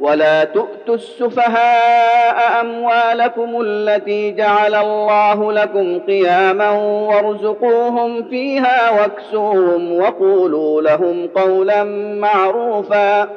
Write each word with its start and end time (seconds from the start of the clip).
ولا 0.00 0.44
تؤتوا 0.44 0.94
السفهاء 0.94 2.60
اموالكم 2.60 3.60
التي 3.60 4.30
جعل 4.30 4.74
الله 4.74 5.52
لكم 5.52 5.98
قياما 5.98 6.70
وارزقوهم 7.08 8.28
فيها 8.28 8.90
واكسوهم 8.90 9.98
وقولوا 10.00 10.82
لهم 10.82 11.28
قولا 11.34 11.84
معروفا 12.20 13.28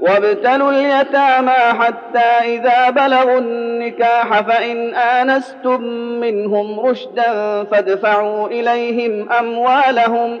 وابتلوا 0.00 0.70
اليتامى 0.70 1.80
حتى 1.80 2.28
اذا 2.44 2.90
بلغوا 2.90 3.38
النكاح 3.38 4.40
فان 4.40 4.94
انستم 4.94 5.82
منهم 6.20 6.80
رشدا 6.80 7.64
فادفعوا 7.64 8.48
اليهم 8.48 9.32
اموالهم 9.32 10.40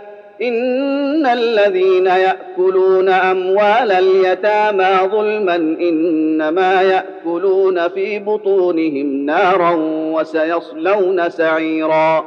إن 0.41 1.25
الذين 1.25 2.05
يأكلون 2.05 3.09
أموال 3.09 3.91
اليتامى 3.91 5.09
ظلما 5.11 5.55
إنما 5.55 6.81
يأكلون 6.81 7.87
في 7.87 8.19
بطونهم 8.19 9.25
نارا 9.25 9.75
وسيصلون 10.13 11.29
سعيرا. 11.29 12.25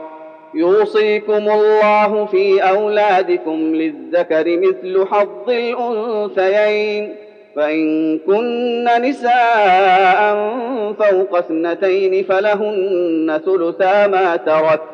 يوصيكم 0.54 1.32
الله 1.32 2.24
في 2.24 2.62
أولادكم 2.62 3.74
للذكر 3.74 4.44
مثل 4.46 5.06
حظ 5.06 5.50
الأنثيين. 5.50 7.14
فإن 7.56 8.18
كن 8.18 8.88
نساء 9.02 10.54
فوق 10.98 11.38
اثنتين 11.38 12.24
فلهن 12.24 13.40
ثلثا 13.44 14.06
ما 14.06 14.36
ترك. 14.36 14.93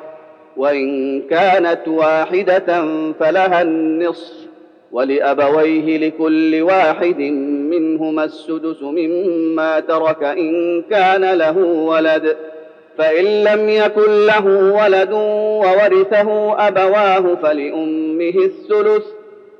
وإن 0.60 1.22
كانت 1.22 1.88
واحدة 1.88 2.84
فلها 3.20 3.62
النصف 3.62 4.34
ولأبويه 4.92 5.98
لكل 5.98 6.62
واحد 6.62 7.20
منهما 7.70 8.24
السدس 8.24 8.82
مما 8.82 9.80
ترك 9.80 10.22
إن 10.22 10.82
كان 10.90 11.38
له 11.38 11.58
ولد. 11.58 12.36
فإن 12.98 13.44
لم 13.44 13.68
يكن 13.68 14.26
له 14.26 14.46
ولد 14.84 15.12
وورثه 15.62 16.58
أبواه 16.68 17.34
فلأمه 17.42 18.34
الثلث 18.44 19.04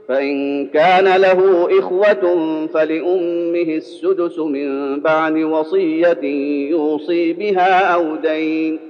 فإن 0.08 0.66
كان 0.66 1.20
له 1.20 1.68
إخوة 1.78 2.36
فلأمه 2.74 3.76
السدس 3.76 4.38
من 4.38 5.00
بعد 5.00 5.36
وصية 5.36 6.24
يوصي 6.70 7.32
بها 7.32 7.94
أو 7.94 8.16
دين. 8.16 8.89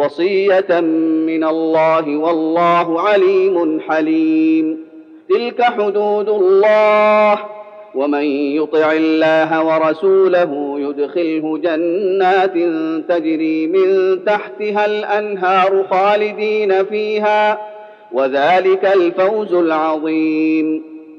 وصية 0.00 0.80
من 1.26 1.44
الله 1.44 2.16
والله 2.16 3.00
عليم 3.00 3.80
حليم. 3.80 4.84
تلك 5.28 5.62
حدود 5.62 6.28
الله. 6.28 7.38
ومن 7.94 8.24
يطع 8.24 8.92
الله 8.92 9.64
ورسوله 9.64 10.80
يدخله 10.80 11.58
جنات 11.58 12.54
تجري 13.08 13.66
من 13.66 14.18
تحتها 14.24 14.86
الأنهار 14.86 15.84
خالدين 15.90 16.84
فيها. 16.84 17.58
وذلك 18.12 18.84
الفوز 18.84 19.54
العظيم. 19.54 20.89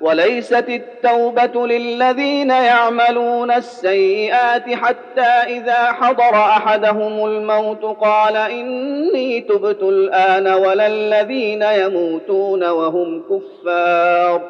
وليست 0.00 0.64
التوبة 0.68 1.66
للذين 1.66 2.50
يعملون 2.50 3.50
السيئات 3.50 4.74
حتى 4.74 5.30
إذا 5.46 5.92
حضر 5.92 6.34
أحدهم 6.34 7.26
الموت 7.26 7.84
قال 7.84 8.36
إني 8.36 9.40
تبت 9.40 9.82
الآن 9.82 10.48
ولا 10.48 10.86
الذين 10.86 11.62
يموتون 11.62 12.64
وهم 12.64 13.22
كفار. 13.22 14.42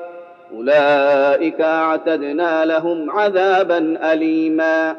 أولئك 0.55 1.61
أعتدنا 1.61 2.65
لهم 2.65 3.11
عذابا 3.11 3.99
اليما. 4.13 4.97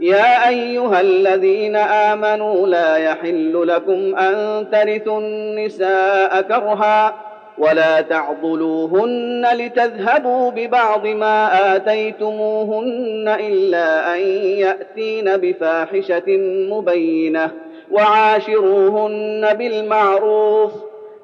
يا 0.00 0.48
أيها 0.48 1.00
الذين 1.00 1.76
آمنوا 1.76 2.66
لا 2.66 2.96
يحل 2.96 3.68
لكم 3.68 4.16
أن 4.16 4.66
ترثوا 4.72 5.20
النساء 5.20 6.40
كرها 6.40 7.14
ولا 7.58 8.00
تعضلوهن 8.00 9.46
لتذهبوا 9.54 10.50
ببعض 10.50 11.06
ما 11.06 11.76
آتيتموهن 11.76 13.36
إلا 13.40 14.14
أن 14.14 14.20
يأتين 14.58 15.36
بفاحشة 15.36 16.36
مبينة 16.70 17.50
وعاشروهن 17.90 19.54
بالمعروف 19.54 20.72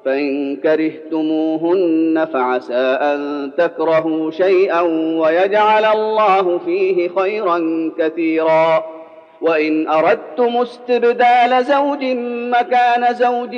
فإن 0.05 0.55
كرهتموهن 0.55 2.27
فعسى 2.33 2.97
أن 3.01 3.51
تكرهوا 3.57 4.31
شيئا 4.31 4.81
ويجعل 5.21 5.85
الله 5.85 6.57
فيه 6.57 7.09
خيرا 7.09 7.91
كثيرا 7.97 8.83
وإن 9.41 9.87
أردتم 9.87 10.57
استبدال 10.57 11.65
زوج 11.65 12.03
مكان 12.51 13.13
زوج 13.13 13.55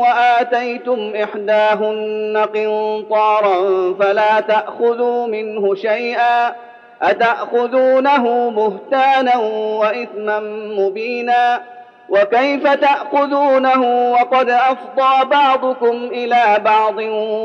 وآتيتم 0.00 1.12
إحداهن 1.22 2.46
قنطارا 2.54 3.54
فلا 4.00 4.40
تأخذوا 4.40 5.26
منه 5.26 5.74
شيئا 5.74 6.54
أتأخذونه 7.02 8.50
بهتانا 8.50 9.36
وإثما 9.80 10.40
مبينا 10.78 11.60
وكيف 12.08 12.66
تأخذونه 12.72 14.12
وقد 14.12 14.50
أفضى 14.50 15.28
بعضكم 15.30 16.08
إلى 16.12 16.60
بعض 16.64 16.98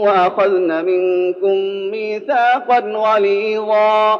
وأخذن 0.03 0.85
منكم 0.85 1.55
ميثاقا 1.91 2.79
غليظا 2.79 4.19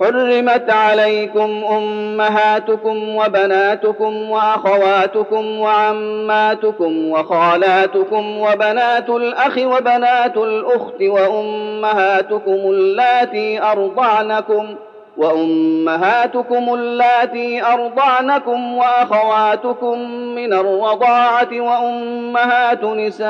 حرمت 0.00 0.70
عليكم 0.70 1.64
أمهاتكم 1.64 3.16
وبناتكم 3.16 4.30
وأخواتكم 4.30 5.60
وعماتكم 5.60 7.10
وخالاتكم 7.10 8.38
وبنات 8.40 9.08
الأخ 9.10 9.58
وبنات 9.58 10.36
الأخت 10.36 11.02
وأمهاتكم 11.02 12.52
اللاتي 12.52 13.62
أرضعنكم 13.62 14.76
وأمهاتكم 15.16 16.74
اللاتي 16.74 17.62
أرضعنكم 17.62 18.76
وأخواتكم 18.76 19.98
من 20.10 20.52
الرضاعة 20.52 21.48
وأمهات 21.60 22.84
نسائكم 22.84 23.24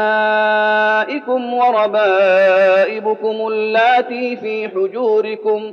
وربائبكم 1.55 3.49
اللاتي 3.49 4.37
في 4.37 4.69
حجوركم 4.69 5.73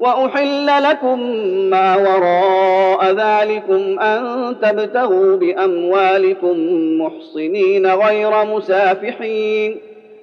وأحل 0.00 0.82
لكم 0.82 1.20
ما 1.70 1.96
وراء 1.96 3.04
ذلكم 3.04 4.00
أن 4.00 4.56
تبتغوا 4.62 5.36
بأموالكم 5.36 6.56
محصنين 7.00 7.86
غير 7.86 8.44
مسافحين 8.44 9.76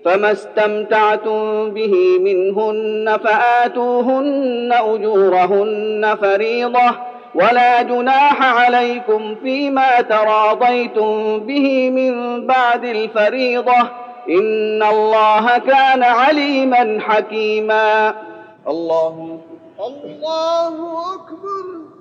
فما 0.05 0.31
استمتعتم 0.31 1.69
به 1.69 2.19
منهن 2.19 3.17
فآتوهن 3.23 4.73
أجورهن 4.73 6.17
فريضة 6.21 6.95
ولا 7.35 7.81
جناح 7.81 8.61
عليكم 8.63 9.35
فيما 9.43 10.01
تراضيتم 10.01 11.39
به 11.39 11.89
من 11.89 12.45
بعد 12.47 12.83
الفريضة 12.85 13.81
إن 14.29 14.83
الله 14.83 15.57
كان 15.57 16.03
عليما 16.03 16.97
حكيما. 17.01 18.13
الله 18.67 19.39
الله 19.79 21.13
أكبر. 21.15 21.94